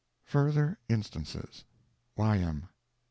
Further 0.25 0.77
Instances 0.89 1.63
Y.M. 2.17 2.67